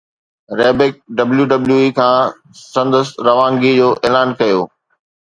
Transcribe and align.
Ryback 0.59 0.93
WWE 1.17 1.81
کان 1.99 2.15
سندس 2.73 3.07
روانگي 3.27 3.73
جو 3.81 3.89
اعلان 4.07 4.27
ڪيو 4.39 4.61